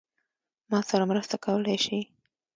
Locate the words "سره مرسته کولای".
0.89-1.77